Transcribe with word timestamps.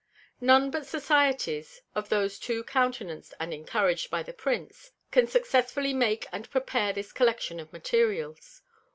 None 0.41 0.71
but 0.71 0.87
Societies, 0.87 1.83
of 1.93 2.09
those 2.09 2.39
too 2.39 2.63
countenanc'd 2.63 3.35
and 3.39 3.53
encourag'd 3.53 4.09
by 4.09 4.23
the 4.23 4.33
Prince, 4.33 4.93
can 5.11 5.27
successfully 5.27 5.93
make 5.93 6.25
and 6.31 6.49
prepare 6.49 6.91
this 6.91 7.11
Collection 7.13 7.59
of 7.59 7.71
Materials. 7.71 8.63